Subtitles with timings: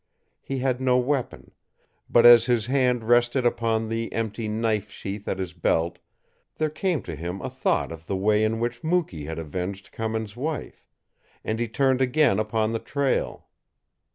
[0.41, 1.51] He had no weapon;
[2.09, 5.99] but as his hand rested upon the empty knife sheath at his belt,
[6.55, 10.35] there came to him a thought of the way in which Mukee had avenged Cummins'
[10.35, 10.87] wife,
[11.43, 13.45] and he turned again upon the trail.